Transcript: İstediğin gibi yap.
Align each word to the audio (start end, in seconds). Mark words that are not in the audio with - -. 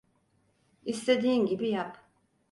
İstediğin 0.85 1.45
gibi 1.45 1.67
yap. 1.69 1.97